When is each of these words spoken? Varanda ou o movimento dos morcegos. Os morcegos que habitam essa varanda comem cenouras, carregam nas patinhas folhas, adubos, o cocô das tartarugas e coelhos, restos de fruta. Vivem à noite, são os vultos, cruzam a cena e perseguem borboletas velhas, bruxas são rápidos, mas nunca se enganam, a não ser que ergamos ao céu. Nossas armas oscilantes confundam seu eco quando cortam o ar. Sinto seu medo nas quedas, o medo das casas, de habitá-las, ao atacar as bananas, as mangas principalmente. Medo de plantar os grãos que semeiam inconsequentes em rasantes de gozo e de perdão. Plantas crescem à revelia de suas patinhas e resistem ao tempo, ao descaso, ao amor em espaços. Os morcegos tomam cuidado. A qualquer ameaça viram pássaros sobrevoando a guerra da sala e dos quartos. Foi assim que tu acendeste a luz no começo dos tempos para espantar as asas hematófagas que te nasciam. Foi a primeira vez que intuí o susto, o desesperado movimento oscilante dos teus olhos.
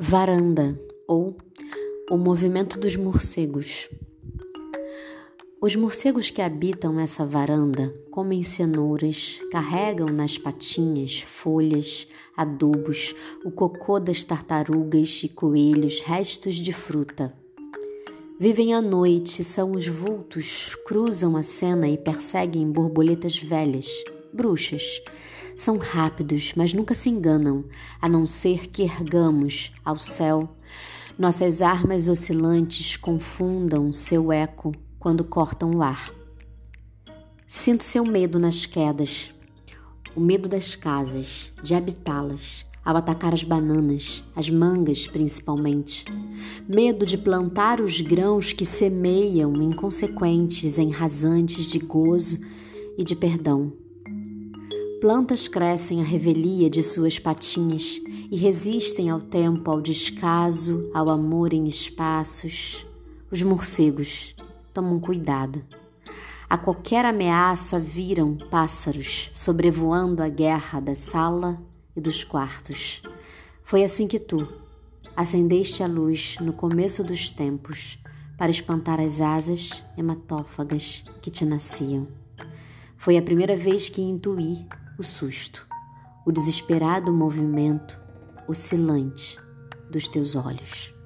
Varanda 0.00 0.78
ou 1.08 1.36
o 2.08 2.16
movimento 2.16 2.78
dos 2.78 2.94
morcegos. 2.94 3.88
Os 5.60 5.74
morcegos 5.74 6.30
que 6.30 6.40
habitam 6.40 7.00
essa 7.00 7.26
varanda 7.26 7.92
comem 8.08 8.44
cenouras, 8.44 9.40
carregam 9.50 10.06
nas 10.06 10.38
patinhas 10.38 11.18
folhas, 11.22 12.06
adubos, 12.36 13.12
o 13.44 13.50
cocô 13.50 13.98
das 13.98 14.22
tartarugas 14.22 15.20
e 15.24 15.28
coelhos, 15.28 15.98
restos 15.98 16.54
de 16.54 16.72
fruta. 16.72 17.34
Vivem 18.38 18.74
à 18.74 18.80
noite, 18.80 19.42
são 19.42 19.72
os 19.72 19.88
vultos, 19.88 20.76
cruzam 20.86 21.36
a 21.36 21.42
cena 21.42 21.88
e 21.88 21.98
perseguem 21.98 22.70
borboletas 22.70 23.36
velhas, 23.36 23.88
bruxas 24.32 25.02
são 25.58 25.76
rápidos, 25.76 26.52
mas 26.56 26.72
nunca 26.72 26.94
se 26.94 27.10
enganam, 27.10 27.64
a 28.00 28.08
não 28.08 28.26
ser 28.26 28.68
que 28.68 28.82
ergamos 28.82 29.72
ao 29.84 29.98
céu. 29.98 30.48
Nossas 31.18 31.60
armas 31.60 32.08
oscilantes 32.08 32.96
confundam 32.96 33.92
seu 33.92 34.30
eco 34.32 34.72
quando 35.00 35.24
cortam 35.24 35.74
o 35.74 35.82
ar. 35.82 36.12
Sinto 37.44 37.82
seu 37.82 38.04
medo 38.04 38.38
nas 38.38 38.66
quedas, 38.66 39.34
o 40.14 40.20
medo 40.20 40.48
das 40.48 40.76
casas, 40.76 41.52
de 41.60 41.74
habitá-las, 41.74 42.64
ao 42.84 42.96
atacar 42.96 43.34
as 43.34 43.42
bananas, 43.42 44.22
as 44.36 44.48
mangas 44.48 45.08
principalmente. 45.08 46.04
Medo 46.68 47.04
de 47.04 47.18
plantar 47.18 47.80
os 47.80 48.00
grãos 48.00 48.52
que 48.52 48.64
semeiam 48.64 49.60
inconsequentes 49.60 50.78
em 50.78 50.90
rasantes 50.90 51.66
de 51.66 51.80
gozo 51.80 52.38
e 52.96 53.02
de 53.02 53.16
perdão. 53.16 53.87
Plantas 55.00 55.46
crescem 55.46 56.00
à 56.00 56.04
revelia 56.04 56.68
de 56.68 56.82
suas 56.82 57.20
patinhas 57.20 58.00
e 58.32 58.36
resistem 58.36 59.08
ao 59.08 59.20
tempo, 59.20 59.70
ao 59.70 59.80
descaso, 59.80 60.90
ao 60.92 61.08
amor 61.08 61.52
em 61.52 61.68
espaços. 61.68 62.84
Os 63.30 63.40
morcegos 63.40 64.34
tomam 64.74 64.98
cuidado. 64.98 65.62
A 66.50 66.58
qualquer 66.58 67.04
ameaça 67.04 67.78
viram 67.78 68.36
pássaros 68.50 69.30
sobrevoando 69.32 70.20
a 70.20 70.28
guerra 70.28 70.80
da 70.80 70.96
sala 70.96 71.56
e 71.94 72.00
dos 72.00 72.24
quartos. 72.24 73.00
Foi 73.62 73.84
assim 73.84 74.08
que 74.08 74.18
tu 74.18 74.52
acendeste 75.14 75.80
a 75.80 75.86
luz 75.86 76.38
no 76.40 76.52
começo 76.52 77.04
dos 77.04 77.30
tempos 77.30 78.00
para 78.36 78.50
espantar 78.50 78.98
as 78.98 79.20
asas 79.20 79.80
hematófagas 79.96 81.04
que 81.22 81.30
te 81.30 81.44
nasciam. 81.44 82.08
Foi 82.96 83.16
a 83.16 83.22
primeira 83.22 83.56
vez 83.56 83.88
que 83.88 84.02
intuí 84.02 84.66
o 84.98 85.02
susto, 85.02 85.66
o 86.26 86.32
desesperado 86.32 87.14
movimento 87.14 87.98
oscilante 88.48 89.38
dos 89.90 90.08
teus 90.08 90.34
olhos. 90.34 90.97